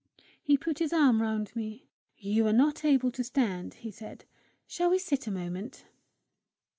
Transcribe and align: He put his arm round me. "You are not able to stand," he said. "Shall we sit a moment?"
He 0.41 0.57
put 0.57 0.79
his 0.79 0.93
arm 0.93 1.21
round 1.21 1.55
me. 1.55 1.87
"You 2.17 2.47
are 2.47 2.53
not 2.53 2.83
able 2.83 3.11
to 3.11 3.23
stand," 3.23 3.75
he 3.75 3.91
said. 3.91 4.25
"Shall 4.65 4.89
we 4.89 4.97
sit 4.97 5.27
a 5.27 5.31
moment?" 5.31 5.85